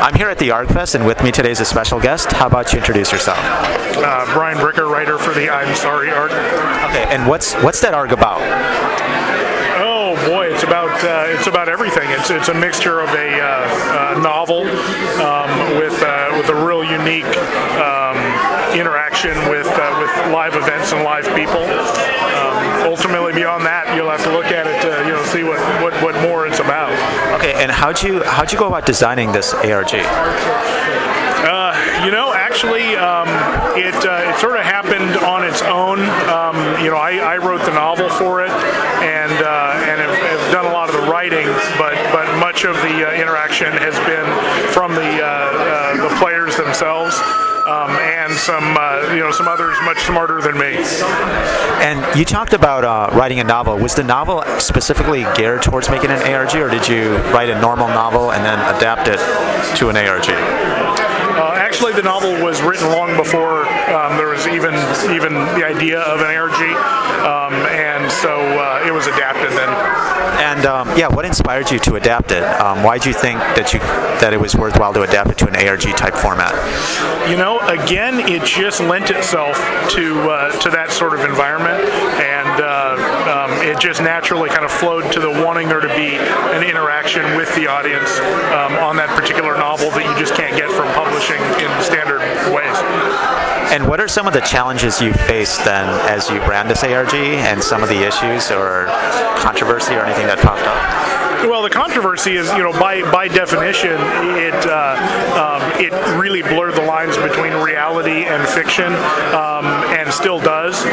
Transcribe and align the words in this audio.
I'm 0.00 0.14
here 0.14 0.30
at 0.30 0.38
the 0.38 0.48
ArgFest, 0.48 0.94
and 0.94 1.04
with 1.04 1.22
me 1.22 1.30
today 1.30 1.50
is 1.50 1.60
a 1.60 1.64
special 1.66 2.00
guest. 2.00 2.32
How 2.32 2.46
about 2.46 2.72
you 2.72 2.78
introduce 2.78 3.12
yourself? 3.12 3.36
Uh, 3.38 4.24
Brian 4.32 4.56
Bricker, 4.56 4.90
writer 4.90 5.18
for 5.18 5.34
the 5.34 5.50
I'm 5.50 5.76
Sorry 5.76 6.10
Arg. 6.10 6.30
Okay, 6.30 7.04
and 7.14 7.28
what's 7.28 7.52
what's 7.56 7.82
that 7.82 7.92
Arg 7.92 8.12
about? 8.12 8.40
Oh 9.76 10.16
boy, 10.26 10.46
it's 10.46 10.62
about 10.62 10.88
uh, 11.04 11.26
it's 11.28 11.48
about 11.48 11.68
everything. 11.68 12.08
It's 12.12 12.30
it's 12.30 12.48
a 12.48 12.54
mixture 12.54 13.00
of 13.00 13.10
a, 13.10 13.40
uh, 13.40 14.18
novel 14.22 14.62
um, 15.20 15.50
with 15.76 16.02
uh, 16.02 16.32
with 16.32 16.48
a 16.48 16.56
real 16.64 16.82
unique 16.82 17.28
um, 17.76 18.16
interaction 18.72 19.36
with 19.50 19.68
uh, 19.68 19.96
with 20.00 20.32
live 20.32 20.56
events 20.56 20.92
and 20.92 21.04
live 21.04 21.28
people. 21.36 21.60
Um, 21.60 22.88
ultimately, 22.88 23.34
beyond 23.34 23.66
that, 23.66 23.94
you'll 23.94 24.08
have 24.08 24.24
to 24.24 24.32
look 24.32 24.46
at 24.46 24.66
it 24.66 24.80
to 24.80 25.04
you 25.04 25.12
know 25.12 25.24
see 25.28 25.44
what, 25.44 25.60
what, 25.82 25.92
what 26.02 26.14
more 26.22 26.46
it's 26.46 26.58
about. 26.58 26.88
Okay, 27.30 27.52
and 27.54 27.70
how'd 27.70 28.02
you 28.02 28.22
how'd 28.24 28.52
you 28.52 28.58
go 28.58 28.66
about 28.66 28.86
designing 28.86 29.30
this 29.32 29.54
ARG? 29.54 29.94
Uh, 31.42 32.02
you 32.04 32.10
know, 32.10 32.34
actually, 32.34 32.96
um, 32.96 33.28
it 33.78 33.94
uh, 34.04 34.30
it 34.30 34.38
sort 34.40 34.56
of 34.56 34.64
happened 34.64 35.16
on 35.24 35.44
its 35.44 35.62
own. 35.62 36.00
Um, 36.28 36.56
you 36.82 36.90
know, 36.90 36.96
I, 36.96 37.18
I 37.22 37.38
wrote 37.38 37.64
the 37.64 37.72
novel 37.72 38.08
for 38.10 38.42
it, 38.44 38.50
and 38.50 39.32
uh, 39.32 39.86
and 39.88 40.00
have, 40.00 40.16
have 40.16 40.52
done 40.52 40.66
a 40.66 40.72
lot 40.72 40.88
of 40.90 40.96
the 40.96 41.10
writing, 41.10 41.46
but 41.78 41.94
but 42.12 42.26
much 42.38 42.64
of 42.64 42.74
the 42.76 43.08
uh, 43.08 43.12
interaction 43.14 43.72
has 43.72 43.94
been 44.04 44.26
from 44.72 44.92
the 44.94 45.22
uh, 45.22 45.26
uh, 45.26 46.08
the 46.08 46.14
players 46.16 46.56
themselves. 46.56 47.16
Um, 47.70 47.90
and 47.90 48.32
some, 48.32 48.76
uh, 48.76 49.12
you 49.14 49.20
know, 49.20 49.30
some 49.30 49.46
others 49.46 49.76
much 49.84 49.98
smarter 49.98 50.40
than 50.40 50.58
me. 50.58 50.74
And 51.80 52.18
you 52.18 52.24
talked 52.24 52.52
about 52.52 52.84
uh, 52.84 53.16
writing 53.16 53.38
a 53.38 53.44
novel. 53.44 53.78
Was 53.78 53.94
the 53.94 54.02
novel 54.02 54.42
specifically 54.58 55.24
geared 55.36 55.62
towards 55.62 55.88
making 55.88 56.10
an 56.10 56.20
ARG, 56.34 56.56
or 56.56 56.68
did 56.68 56.88
you 56.88 57.16
write 57.32 57.48
a 57.48 57.60
normal 57.60 57.86
novel 57.86 58.32
and 58.32 58.44
then 58.44 58.58
adapt 58.76 59.06
it 59.06 59.18
to 59.76 59.88
an 59.88 59.96
ARG? 59.96 60.79
Actually, 61.70 61.92
the 61.92 62.02
novel 62.02 62.32
was 62.42 62.60
written 62.62 62.88
long 62.88 63.16
before 63.16 63.64
um, 63.94 64.16
there 64.16 64.26
was 64.26 64.44
even 64.48 64.74
even 65.14 65.34
the 65.54 65.64
idea 65.64 66.00
of 66.00 66.18
an 66.18 66.26
ARG, 66.26 66.60
um, 67.22 67.54
and 67.70 68.10
so 68.10 68.40
uh, 68.58 68.82
it 68.84 68.90
was 68.90 69.06
adapted 69.06 69.52
then. 69.52 69.68
And 70.42 70.66
um, 70.66 70.88
yeah, 70.98 71.06
what 71.06 71.24
inspired 71.24 71.70
you 71.70 71.78
to 71.78 71.94
adapt 71.94 72.32
it? 72.32 72.42
Um, 72.42 72.82
why 72.82 72.98
did 72.98 73.06
you 73.06 73.12
think 73.12 73.38
that 73.54 73.72
you 73.72 73.78
that 74.18 74.32
it 74.32 74.40
was 74.40 74.56
worthwhile 74.56 74.92
to 74.94 75.02
adapt 75.02 75.30
it 75.30 75.38
to 75.38 75.46
an 75.46 75.54
ARG 75.54 75.82
type 75.96 76.14
format? 76.14 76.50
You 77.30 77.36
know, 77.36 77.60
again, 77.60 78.18
it 78.18 78.42
just 78.44 78.80
lent 78.80 79.10
itself 79.10 79.54
to 79.90 80.28
uh, 80.28 80.50
to 80.62 80.70
that 80.70 80.90
sort 80.90 81.14
of 81.14 81.20
environment, 81.20 81.84
and 82.18 82.60
uh, 82.60 82.89
just 83.80 84.02
naturally 84.02 84.50
kind 84.50 84.64
of 84.64 84.70
flowed 84.70 85.10
to 85.12 85.20
the 85.20 85.30
wanting 85.42 85.66
there 85.68 85.80
to 85.80 85.88
be 85.88 86.20
an 86.54 86.62
interaction 86.62 87.24
with 87.34 87.52
the 87.56 87.66
audience 87.66 88.20
um, 88.52 88.76
on 88.84 88.94
that 88.96 89.08
particular 89.16 89.56
novel 89.56 89.90
that 89.90 90.04
you 90.04 90.12
just 90.20 90.34
can't 90.34 90.54
get 90.54 90.70
from 90.70 90.86
publishing 90.92 91.40
in 91.56 91.70
standard 91.82 92.20
ways. 92.52 92.76
And 93.72 93.88
what 93.88 94.00
are 94.00 94.08
some 94.08 94.26
of 94.26 94.34
the 94.34 94.40
challenges 94.40 95.00
you 95.00 95.14
faced 95.14 95.64
then 95.64 95.88
as 96.10 96.28
you 96.28 96.38
ran 96.40 96.68
this 96.68 96.84
ARG 96.84 97.14
and 97.14 97.62
some 97.62 97.82
of 97.82 97.88
the 97.88 98.06
issues 98.06 98.50
or 98.50 98.86
controversy 99.38 99.94
or 99.94 100.04
anything 100.04 100.26
that 100.26 100.38
popped 100.38 100.66
up? 100.66 101.20
Well, 101.48 101.62
the 101.62 101.70
controversy 101.70 102.36
is, 102.36 102.52
you 102.52 102.62
know, 102.62 102.72
by 102.72 103.00
by 103.10 103.26
definition, 103.26 103.96
it 104.36 104.60
uh, 104.66 104.92
um, 105.40 105.62
it 105.80 105.92
really 106.20 106.42
blurred 106.42 106.74
the 106.74 106.84
lines 106.84 107.16
between 107.16 107.49
reality 107.90 108.24
and 108.24 108.46
fiction, 108.48 108.92
um, 109.34 109.66
and 109.98 110.12
still 110.12 110.38
does. 110.38 110.84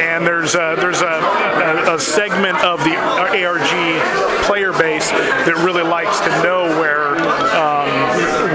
And 0.00 0.26
there's 0.26 0.54
a, 0.54 0.76
there's 0.78 1.02
a, 1.02 1.04
a, 1.04 1.94
a 1.94 1.98
segment 1.98 2.56
of 2.64 2.82
the 2.84 2.96
ARG 2.96 4.44
player 4.46 4.72
base 4.72 5.10
that 5.10 5.56
really 5.64 5.82
likes 5.82 6.20
to 6.20 6.28
know 6.42 6.64
where 6.80 7.16
um, 7.54 7.88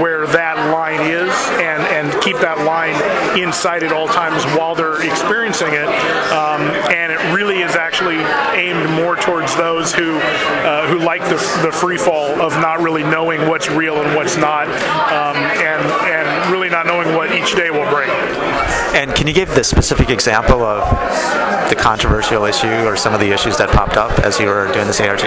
where 0.00 0.26
that 0.28 0.56
line 0.72 1.00
is 1.00 1.30
and 1.60 1.82
and 1.94 2.22
keep 2.22 2.36
that 2.38 2.64
line 2.64 2.94
inside 3.38 3.82
at 3.82 3.92
all 3.92 4.08
times 4.08 4.44
while 4.58 4.74
they're 4.74 5.02
experiencing 5.02 5.72
it. 5.72 5.88
Um, 6.32 6.62
and 6.90 7.12
it 7.12 7.20
really 7.34 7.62
is 7.62 7.76
actually 7.76 8.18
aimed 8.58 8.90
more 8.90 9.16
towards 9.16 9.54
those 9.56 9.92
who 9.92 10.18
uh, 10.18 10.88
who 10.88 10.98
like 10.98 11.22
the, 11.22 11.38
the 11.62 11.70
free 11.72 11.98
fall 11.98 12.40
of 12.40 12.52
not 12.54 12.80
really 12.80 13.02
knowing 13.02 13.48
what's 13.48 13.70
real 13.70 14.02
and 14.02 14.16
what's 14.16 14.36
not, 14.36 14.66
um, 14.66 15.36
and 15.36 15.82
and 16.10 16.50
really 16.50 16.68
not 16.68 16.86
knowing 16.86 17.14
what 17.14 17.32
each 17.32 17.54
day 17.54 17.70
will 17.70 17.88
bring. 17.90 18.10
And 18.94 19.12
can 19.12 19.26
you 19.26 19.34
give 19.34 19.52
the 19.54 19.64
specific 19.64 20.08
example 20.08 20.62
of 20.62 20.88
the 21.68 21.74
controversial 21.74 22.44
issue 22.44 22.86
or 22.86 22.96
some 22.96 23.12
of 23.12 23.18
the 23.18 23.32
issues 23.32 23.56
that 23.56 23.68
popped 23.70 23.96
up 23.96 24.20
as 24.20 24.38
you 24.38 24.46
were 24.46 24.72
doing 24.72 24.86
this 24.86 25.00
ARG? 25.00 25.22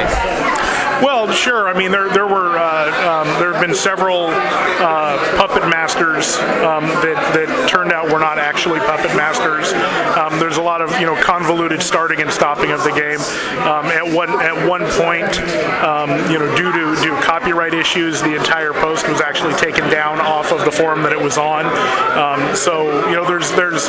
Well, 1.03 1.29
sure. 1.31 1.67
I 1.67 1.77
mean, 1.77 1.91
there 1.91 2.09
there 2.09 2.25
were 2.25 2.57
uh, 2.57 3.21
um, 3.21 3.27
there 3.47 3.55
have 3.55 3.65
been 3.65 3.75
several 3.75 4.27
uh, 4.27 5.15
puppet 5.37 5.63
masters 5.69 6.35
um, 6.67 6.83
that 6.99 7.15
that 7.31 7.69
turned 7.69 7.93
out 7.93 8.11
were 8.11 8.19
not 8.19 8.37
actually 8.37 8.79
puppet 8.79 9.15
masters. 9.15 9.71
Um, 10.19 10.37
there's 10.37 10.57
a 10.57 10.61
lot 10.61 10.81
of 10.81 10.91
you 10.99 11.05
know 11.05 11.15
convoluted 11.23 11.81
starting 11.81 12.19
and 12.19 12.29
stopping 12.29 12.71
of 12.71 12.83
the 12.83 12.91
game. 12.91 13.23
Um, 13.63 13.87
at 13.87 14.03
one 14.03 14.27
at 14.43 14.67
one 14.67 14.83
point, 14.99 15.31
um, 15.79 16.11
you 16.29 16.39
know, 16.39 16.51
due 16.59 16.73
to 16.75 17.01
due 17.01 17.15
copyright 17.23 17.73
issues, 17.73 18.21
the 18.21 18.35
entire 18.35 18.73
post 18.73 19.07
was 19.07 19.21
actually 19.21 19.53
taken 19.53 19.89
down 19.89 20.19
off 20.19 20.51
of 20.51 20.65
the 20.65 20.71
forum 20.71 21.03
that 21.03 21.13
it 21.13 21.21
was 21.21 21.37
on. 21.37 21.63
Um, 22.19 22.53
so 22.53 23.07
you 23.07 23.15
know, 23.15 23.23
there's 23.23 23.49
there's 23.55 23.87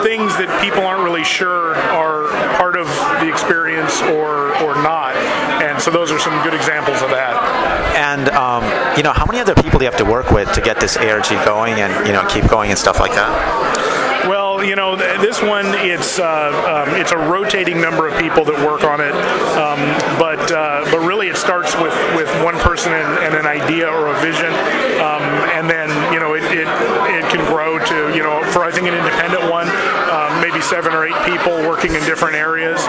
things 0.00 0.32
that 0.40 0.48
people 0.64 0.80
aren't 0.80 1.04
really 1.04 1.24
sure 1.24 1.76
are 1.92 2.24
part 2.56 2.76
of 2.76 2.86
the 3.20 3.28
experience 3.28 4.00
or 4.16 4.56
or 4.64 4.80
not, 4.80 5.12
and 5.60 5.76
so 5.76 5.90
those 5.90 6.10
are 6.10 6.18
some 6.18 6.32
good 6.42 6.54
examples 6.54 7.02
of 7.02 7.10
that. 7.10 7.81
And 8.22 8.30
um, 8.36 8.62
you 8.96 9.02
know, 9.02 9.12
how 9.12 9.26
many 9.26 9.40
other 9.40 9.54
people 9.54 9.80
do 9.80 9.84
you 9.84 9.90
have 9.90 9.98
to 9.98 10.04
work 10.04 10.30
with 10.30 10.52
to 10.52 10.60
get 10.60 10.78
this 10.78 10.96
ARG 10.96 11.26
going 11.44 11.74
and 11.74 12.06
you 12.06 12.12
know 12.12 12.24
keep 12.28 12.46
going 12.46 12.70
and 12.70 12.78
stuff 12.78 13.00
like 13.00 13.12
that? 13.12 14.28
Well, 14.28 14.62
you 14.62 14.76
know, 14.76 14.94
th- 14.94 15.18
this 15.18 15.42
one 15.42 15.66
it's 15.82 16.20
uh, 16.20 16.86
um, 16.86 16.94
it's 16.94 17.10
a 17.10 17.18
rotating 17.18 17.80
number 17.80 18.06
of 18.06 18.14
people 18.20 18.44
that 18.44 18.54
work 18.62 18.84
on 18.84 19.00
it, 19.02 19.10
um, 19.58 19.82
but 20.22 20.38
uh, 20.54 20.86
but 20.94 21.00
really 21.02 21.26
it 21.26 21.36
starts 21.36 21.74
with, 21.74 21.94
with 22.14 22.30
one 22.44 22.54
person 22.62 22.92
and, 22.92 23.18
and 23.26 23.34
an 23.34 23.46
idea 23.46 23.90
or 23.90 24.14
a 24.14 24.16
vision, 24.22 24.54
um, 25.02 25.26
and 25.58 25.66
then 25.66 25.90
you 26.14 26.20
know 26.20 26.34
it, 26.38 26.46
it 26.54 26.70
it 27.10 27.26
can 27.26 27.42
grow 27.50 27.82
to 27.82 27.91
you 28.14 28.22
know 28.22 28.42
for 28.52 28.64
I 28.64 28.70
think 28.70 28.86
an 28.88 28.94
independent 28.94 29.50
one, 29.50 29.68
um, 30.10 30.40
maybe 30.40 30.60
seven 30.60 30.92
or 30.92 31.04
eight 31.04 31.20
people 31.24 31.52
working 31.68 31.94
in 31.94 32.02
different 32.04 32.36
areas, 32.36 32.80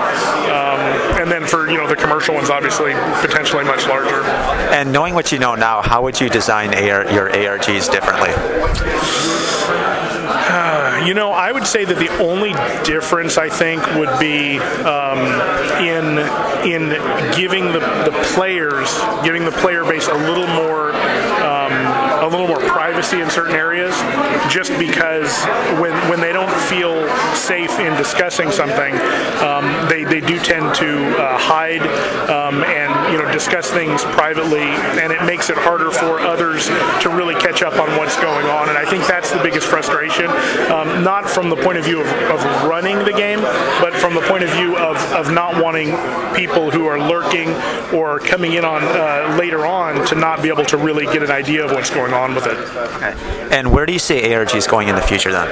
um, 0.50 0.80
and 1.20 1.32
then 1.32 1.46
for 1.46 1.70
you 1.70 1.78
know 1.78 1.88
the 1.88 1.96
commercial 1.96 2.36
ones 2.36 2.50
obviously 2.50 2.94
potentially 3.22 3.64
much 3.64 3.88
larger. 3.88 4.24
And 4.74 4.92
knowing 4.92 5.14
what 5.14 5.32
you 5.32 5.40
know 5.40 5.56
now, 5.56 5.82
how 5.82 6.04
would 6.04 6.20
you 6.20 6.30
design 6.30 6.74
AR, 6.74 7.10
your 7.12 7.30
ARGs 7.30 7.92
differently? 7.92 8.34
You 11.06 11.14
know, 11.14 11.32
I 11.32 11.52
would 11.52 11.68
say 11.68 11.84
that 11.84 11.98
the 11.98 12.08
only 12.24 12.54
difference 12.86 13.38
I 13.38 13.50
think 13.50 13.86
would 13.98 14.20
be 14.20 14.58
um, 14.88 15.20
in 15.84 16.18
in 16.64 16.90
giving 17.36 17.66
the, 17.74 17.80
the 17.80 18.16
players, 18.34 18.88
giving 19.22 19.44
the 19.44 19.52
player 19.52 19.84
base 19.84 20.08
a 20.08 20.14
little 20.14 20.48
more. 20.48 20.94
A 22.24 22.32
little 22.34 22.48
more 22.48 22.62
privacy 22.62 23.20
in 23.20 23.30
certain 23.30 23.54
areas, 23.54 23.94
just 24.50 24.72
because 24.80 25.44
when 25.82 25.92
when 26.10 26.22
they 26.22 26.32
don't 26.32 26.50
feel 26.72 27.06
safe 27.36 27.78
in 27.80 27.94
discussing 27.98 28.50
something, 28.50 28.94
um, 29.44 29.66
they 29.90 30.06
they 30.06 30.22
do 30.22 30.40
tend 30.40 30.74
to 30.76 31.04
uh, 31.20 31.38
hide 31.38 31.82
um, 32.30 32.64
and 32.64 33.12
you 33.12 33.22
know 33.22 33.30
discuss 33.34 33.70
things 33.72 34.04
privately, 34.16 34.64
and 35.04 35.12
it 35.12 35.22
makes 35.26 35.50
it 35.50 35.58
harder 35.58 35.92
for 35.92 36.22
others 36.22 36.68
to 37.02 37.10
really 37.10 37.36
catch 37.36 37.62
up 37.62 37.74
on 37.74 37.90
what's 37.98 38.16
going 38.22 38.46
on. 38.46 38.70
And 38.70 38.78
I 38.78 38.86
think 38.90 39.06
that's 39.06 39.32
the 39.32 39.44
biggest 39.44 39.68
frustration, 39.68 40.28
um, 40.72 41.04
not 41.04 41.30
from 41.30 41.50
the 41.50 41.58
point 41.58 41.78
of 41.78 41.84
view 41.84 42.00
of, 42.00 42.08
of 42.08 42.40
running 42.64 43.00
the 43.00 43.12
game, 43.12 43.42
but 43.82 43.94
from 43.94 44.14
the 44.14 44.22
point 44.22 44.46
of 44.46 44.50
view 44.52 44.78
of, 44.78 44.96
of 45.12 45.30
not 45.30 45.62
wanting 45.62 45.92
people 46.34 46.72
who 46.72 46.86
are 46.86 47.00
lurking 47.00 47.50
or 47.94 48.20
coming 48.20 48.54
in 48.54 48.64
on 48.64 48.82
uh, 48.82 49.36
later 49.38 49.66
on 49.66 50.06
to 50.08 50.16
not 50.16 50.42
be 50.42 50.48
able 50.48 50.64
to 50.64 50.78
really 50.78 51.06
get 51.08 51.22
an 51.22 51.30
idea 51.30 51.66
of 51.66 51.72
what's 51.72 51.90
going 51.90 52.12
on 52.12 52.13
with 52.36 52.48
it. 52.48 52.58
Okay. 52.96 53.14
And 53.52 53.72
where 53.72 53.86
do 53.86 53.94
you 53.94 54.00
see 54.00 54.22
ARGs 54.22 54.70
going 54.70 54.88
in 54.88 54.96
the 54.96 55.02
future 55.02 55.32
then? 55.32 55.48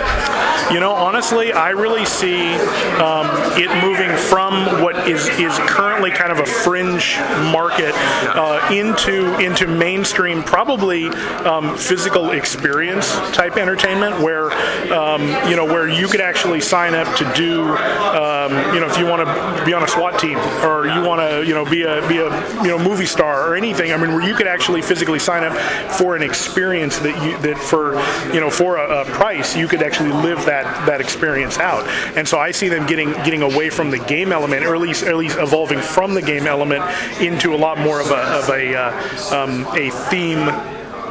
You 0.71 0.79
know, 0.79 0.93
honestly, 0.93 1.51
I 1.51 1.71
really 1.71 2.05
see 2.05 2.53
um, 3.01 3.27
it 3.59 3.69
moving 3.83 4.15
from 4.15 4.81
what 4.81 5.07
is 5.07 5.27
is 5.39 5.57
currently 5.67 6.11
kind 6.11 6.31
of 6.31 6.39
a 6.39 6.45
fringe 6.45 7.17
market 7.51 7.93
uh, 7.95 8.69
into 8.71 9.37
into 9.39 9.67
mainstream, 9.67 10.43
probably 10.43 11.07
um, 11.45 11.75
physical 11.77 12.31
experience 12.31 13.11
type 13.31 13.57
entertainment, 13.57 14.21
where 14.21 14.51
um, 14.93 15.21
you 15.49 15.57
know 15.57 15.65
where 15.65 15.89
you 15.89 16.07
could 16.07 16.21
actually 16.21 16.61
sign 16.61 16.93
up 16.93 17.17
to 17.17 17.25
do, 17.35 17.63
um, 17.63 18.53
you 18.73 18.79
know, 18.79 18.87
if 18.87 18.97
you 18.97 19.05
want 19.05 19.25
to 19.25 19.65
be 19.65 19.73
on 19.73 19.83
a 19.83 19.87
SWAT 19.87 20.19
team 20.19 20.37
or 20.63 20.87
you 20.87 21.01
want 21.01 21.19
to 21.19 21.45
you 21.45 21.53
know 21.53 21.69
be 21.69 21.83
a 21.83 22.07
be 22.07 22.19
a 22.19 22.63
you 22.63 22.69
know 22.69 22.79
movie 22.79 23.05
star 23.05 23.49
or 23.49 23.55
anything. 23.55 23.91
I 23.91 23.97
mean, 23.97 24.13
where 24.13 24.25
you 24.25 24.35
could 24.35 24.47
actually 24.47 24.81
physically 24.81 25.19
sign 25.19 25.43
up 25.43 25.53
for 25.91 26.15
an 26.15 26.23
experience 26.23 26.50
that 26.99 27.23
you 27.23 27.37
that 27.39 27.57
for 27.57 27.95
you 28.33 28.39
know 28.39 28.49
for 28.49 28.77
a, 28.77 29.01
a 29.01 29.05
price 29.05 29.55
you 29.55 29.67
could 29.67 29.81
actually 29.81 30.11
live 30.11 30.45
that 30.45 30.63
that 30.85 31.01
experience 31.01 31.57
out. 31.57 31.87
And 32.15 32.27
so 32.27 32.39
I 32.39 32.51
see 32.51 32.69
them 32.69 32.85
getting 32.87 33.11
getting 33.23 33.41
away 33.41 33.69
from 33.69 33.91
the 33.91 33.99
game 33.99 34.31
element, 34.31 34.65
or 34.65 34.75
at 34.75 34.81
least 34.81 35.03
at 35.03 35.15
least 35.15 35.37
evolving 35.37 35.79
from 35.79 36.13
the 36.13 36.21
game 36.21 36.47
element 36.47 36.83
into 37.21 37.53
a 37.53 37.57
lot 37.57 37.77
more 37.77 37.99
of 37.99 38.11
a 38.11 38.21
of 38.39 38.49
a 38.49 38.75
uh, 38.75 39.35
um, 39.35 39.65
a 39.75 39.89
theme 40.09 40.45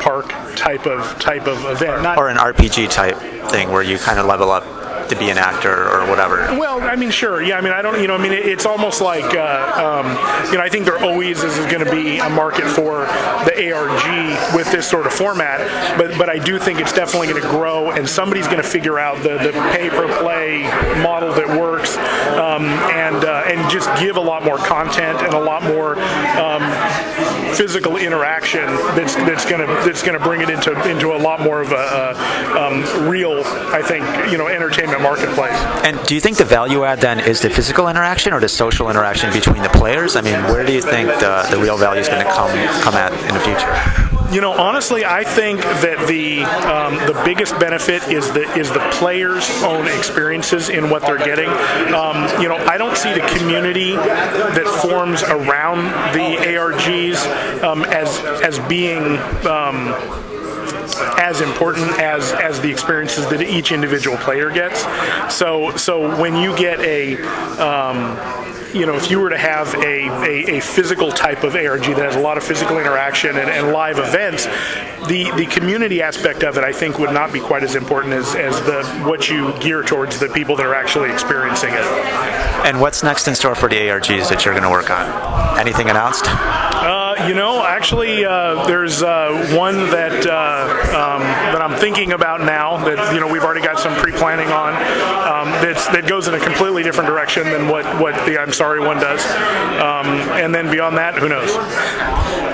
park 0.01 0.29
type 0.57 0.87
of 0.87 1.19
type 1.19 1.47
of 1.47 1.65
event. 1.65 2.03
Not 2.03 2.19
or 2.19 2.29
an 2.29 2.37
RPG 2.37 2.91
type 2.91 3.17
thing 3.51 3.71
where 3.71 3.83
you 3.83 3.99
kind 3.99 4.19
of 4.19 4.27
level 4.27 4.51
up 4.51 4.80
to 5.11 5.17
be 5.17 5.29
an 5.31 5.39
actor 5.39 5.89
or 5.91 6.09
whatever. 6.09 6.37
Well, 6.59 6.81
I 6.81 6.97
mean, 6.97 7.11
sure. 7.11 7.43
Yeah, 7.43 7.59
I 7.59 7.61
mean, 7.61 7.73
I 7.73 7.83
don't, 7.83 8.01
you 8.01 8.09
know, 8.09 8.15
I 8.15 8.19
mean, 8.19 8.33
it, 8.33 8.47
it's 8.47 8.65
almost 8.65 9.01
like, 9.01 9.35
uh, 9.35 10.03
um, 10.03 10.07
you 10.51 10.59
know, 10.59 10.65
I 10.65 10.69
think 10.69 10.85
there 10.85 11.03
always 11.03 11.43
is 11.43 11.57
going 11.71 11.85
to 11.85 11.91
be 11.91 12.19
a 12.19 12.31
market 12.31 12.65
for 12.65 13.07
the 13.45 13.73
ARG 13.73 14.55
with 14.55 14.71
this 14.73 14.89
sort 14.89 15.07
of 15.07 15.13
format, 15.13 15.61
but 15.99 16.17
but 16.17 16.29
I 16.29 16.39
do 16.39 16.59
think 16.59 16.81
it's 16.81 16.93
definitely 16.93 17.29
going 17.29 17.43
to 17.43 17.49
grow, 17.49 17.91
and 17.91 18.09
somebody's 18.09 18.47
going 18.47 18.63
to 18.63 18.69
figure 18.69 18.99
out 18.99 19.23
the, 19.23 19.39
the 19.39 19.53
pay 19.75 19.91
per 19.91 20.07
play 20.23 20.63
model 21.03 21.33
that 21.35 21.49
works, 21.49 21.97
um, 22.39 22.65
and 22.95 23.25
uh, 23.25 23.45
and 23.47 23.71
just 23.71 23.89
give 24.01 24.17
a 24.17 24.21
lot 24.21 24.45
more 24.45 24.59
content 24.59 25.21
and 25.21 25.35
a 25.35 25.41
lot 25.41 25.63
more 25.63 25.99
um, 26.39 26.63
physical 27.57 27.97
interaction 27.97 28.67
that's 28.97 29.15
that's 29.15 29.45
going 29.49 29.61
to 29.61 29.73
that's 29.85 30.03
going 30.03 30.19
to 30.19 30.25
bring 30.25 30.41
it 30.41 30.51
into 30.51 30.73
into 30.89 31.13
a 31.13 31.19
lot 31.19 31.41
more 31.41 31.61
of 31.61 31.73
a, 31.73 31.75
a 31.75 32.41
um, 32.61 33.09
real, 33.09 33.43
I 33.45 33.83
think, 33.83 34.05
you 34.31 34.39
know, 34.39 34.49
entertainment 34.49 35.03
marketplace. 35.03 35.57
And 35.85 36.01
do 36.07 36.15
you 36.15 36.21
think 36.21 36.37
the 36.37 36.45
value 36.45 36.85
add 36.85 37.01
then 37.01 37.21
is 37.21 37.41
the 37.41 37.51
physical 37.51 37.89
interaction 37.89 38.33
or 38.33 38.41
the 38.41 38.49
social 38.49 38.91
interaction 38.91 39.33
between 39.33 39.63
the 39.63 39.69
players? 39.71 40.17
I 40.17 40.21
mean, 40.21 40.43
where 40.45 40.65
do 40.65 40.73
you 40.73 40.83
think 40.83 41.09
the, 41.21 41.47
the 41.51 41.59
real 41.59 41.77
value 41.77 42.01
is 42.01 42.09
going 42.09 42.25
to 42.25 42.33
come 42.33 42.51
come 42.83 42.95
at 42.95 43.13
in 43.13 43.35
the 43.35 43.41
future? 43.41 44.10
You 44.31 44.41
know, 44.41 44.53
honestly, 44.53 45.05
I 45.05 45.25
think 45.25 45.61
that 45.61 46.07
the 46.07 46.45
um, 46.45 46.95
the 47.07 47.21
biggest 47.25 47.59
benefit 47.59 48.07
is 48.09 48.31
the 48.33 48.43
is 48.57 48.71
the 48.71 48.79
players' 48.93 49.51
own 49.65 49.89
experiences 49.89 50.69
in 50.69 50.89
what 50.89 51.03
they're 51.03 51.19
getting. 51.19 51.49
Um, 51.93 52.41
you 52.41 52.49
know, 52.49 52.57
I 52.57 52.79
don't 52.79 52.97
see 52.97 53.13
the 53.13 53.27
community 53.37 53.97
that 53.97 54.67
forms 54.83 55.25
around 55.25 55.83
the 56.15 56.37
ARGs 56.47 57.63
um, 57.65 57.85
as 57.85 58.19
as 58.43 58.59
being. 58.69 59.19
Um, 59.47 59.95
as 61.19 61.41
important 61.41 61.89
as 61.99 62.33
as 62.33 62.61
the 62.61 62.71
experiences 62.71 63.29
that 63.29 63.43
each 63.43 63.73
individual 63.73 64.17
player 64.19 64.51
gets. 64.51 64.85
So 65.35 65.77
so 65.77 66.17
when 66.21 66.37
you 66.37 66.57
get 66.57 66.81
a 66.81 67.17
um, 67.59 68.17
you 68.75 68.87
know, 68.87 68.95
if 68.95 69.11
you 69.11 69.21
were 69.21 69.31
to 69.31 69.39
have 69.39 69.75
a, 69.75 70.09
a, 70.09 70.59
a, 70.59 70.61
physical 70.61 71.11
type 71.11 71.45
of 71.45 71.55
ARG 71.55 71.83
that 71.83 71.99
has 71.99 72.17
a 72.17 72.21
lot 72.21 72.37
of 72.37 72.45
physical 72.45 72.79
interaction 72.79 73.37
and, 73.37 73.51
and, 73.51 73.73
live 73.73 73.99
events, 73.99 74.47
the, 75.09 75.31
the 75.37 75.47
community 75.47 76.03
aspect 76.03 76.43
of 76.43 76.57
it, 76.57 76.65
I 76.65 76.73
think, 76.73 76.99
would 76.99 77.13
not 77.13 77.33
be 77.33 77.41
quite 77.41 77.63
as 77.63 77.75
important 77.75 78.15
as, 78.15 78.35
as 78.35 78.61
the 78.63 78.85
what 79.07 79.29
you 79.29 79.53
gear 79.59 79.83
towards 79.83 80.19
the 80.19 80.29
people 80.29 80.57
that 80.57 80.67
are 80.67 80.75
actually 80.75 81.11
experiencing 81.11 81.71
it. 81.73 81.85
And 82.65 82.81
what's 82.81 83.03
next 83.03 83.27
in 83.27 83.35
store 83.35 83.55
for 83.55 83.69
the 83.69 83.77
ARGs 83.77 84.29
that 84.29 84.45
you're 84.45 84.55
going 84.55 84.65
to 84.65 84.71
work 84.71 84.91
on? 84.91 85.59
Anything 85.59 85.89
announced? 85.89 86.25
Uh, 86.27 87.27
you 87.27 87.35
know, 87.35 87.65
actually, 87.65 88.25
uh, 88.25 88.67
there's 88.67 89.03
uh, 89.03 89.55
one 89.57 89.77
that 89.91 90.27
uh, 90.27 91.17
um, 91.17 91.23
that 91.61 91.71
I'm 91.71 91.79
thinking 91.79 92.13
about 92.13 92.41
now 92.41 92.83
that 92.85 93.13
you 93.15 93.21
know 93.21 93.31
we've 93.31 93.43
already 93.43 93.61
got 93.61 93.79
some 93.79 93.95
pre-planning 93.97 94.49
on 94.49 94.73
um, 94.75 95.49
that 95.63 96.07
goes 96.09 96.27
in 96.27 96.35
a 96.35 96.41
completely 96.41 96.83
different 96.83 97.09
direction 97.09 97.45
than 97.45 97.69
what 97.69 97.85
what 98.01 98.15
the 98.27 98.41
I'm 98.41 98.53
sorry 98.53 98.81
one 98.81 98.97
does. 98.97 99.25
Um, 99.81 100.07
and 100.41 100.55
then 100.55 100.71
beyond 100.71 100.97
that, 100.97 101.17
who 101.17 101.29
knows? 101.29 101.51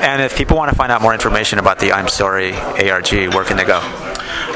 And 0.02 0.22
if 0.22 0.36
people 0.36 0.56
want 0.56 0.70
to 0.70 0.76
find 0.76 0.90
out 0.90 1.02
more 1.02 1.14
information 1.14 1.58
about 1.58 1.78
the 1.78 1.92
I'm 1.92 2.08
sorry 2.08 2.52
ARG, 2.54 3.34
where 3.34 3.44
can 3.44 3.56
they 3.56 3.64
go? 3.64 4.05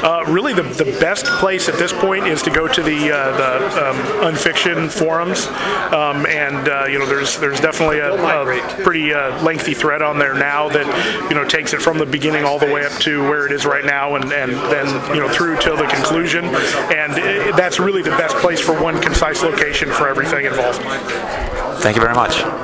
Uh, 0.03 0.23
really, 0.27 0.53
the, 0.53 0.63
the 0.63 0.97
best 0.99 1.25
place 1.25 1.69
at 1.69 1.75
this 1.75 1.93
point 1.93 2.27
is 2.27 2.41
to 2.41 2.49
go 2.49 2.67
to 2.67 2.81
the 2.81 3.11
uh, 3.11 3.37
the 3.37 3.89
um, 3.89 4.27
unfiction 4.27 4.89
forums, 4.89 5.47
um, 5.93 6.25
and 6.25 6.67
uh, 6.67 6.85
you 6.85 6.97
know 6.97 7.05
there's 7.05 7.39
there's 7.39 7.59
definitely 7.59 7.99
a, 7.99 8.13
a 8.13 8.83
pretty 8.83 9.13
uh, 9.13 9.41
lengthy 9.43 9.73
thread 9.73 10.01
on 10.01 10.17
there 10.17 10.33
now 10.33 10.69
that 10.69 10.85
you 11.29 11.35
know 11.35 11.47
takes 11.47 11.73
it 11.73 11.81
from 11.81 11.97
the 11.97 12.05
beginning 12.05 12.43
all 12.43 12.57
the 12.57 12.71
way 12.71 12.85
up 12.85 12.91
to 12.99 13.21
where 13.23 13.45
it 13.45 13.51
is 13.51 13.65
right 13.65 13.85
now, 13.85 14.15
and, 14.15 14.31
and 14.33 14.51
then 14.51 14.87
you 15.15 15.21
know 15.21 15.29
through 15.29 15.57
till 15.59 15.77
the 15.77 15.87
conclusion, 15.87 16.45
and 16.45 17.13
it, 17.17 17.55
that's 17.55 17.79
really 17.79 18.01
the 18.01 18.09
best 18.11 18.35
place 18.37 18.59
for 18.59 18.81
one 18.81 18.99
concise 19.01 19.43
location 19.43 19.89
for 19.89 20.07
everything 20.07 20.45
involved. 20.45 20.81
Thank 21.81 21.95
you 21.95 22.01
very 22.01 22.15
much. 22.15 22.43